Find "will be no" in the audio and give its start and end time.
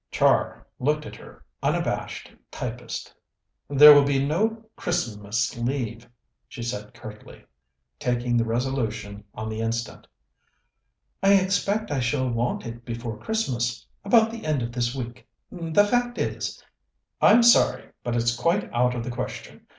3.93-4.63